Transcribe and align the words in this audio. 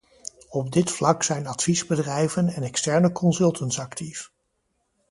Op 0.49 0.71
dit 0.71 0.91
vlak 0.91 1.23
zijn 1.23 1.47
adviesbedrijven 1.47 2.47
en 2.49 2.63
externe 2.63 3.11
consultants 3.11 3.79
actief. 3.79 4.31